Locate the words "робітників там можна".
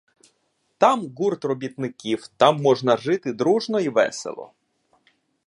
1.45-2.97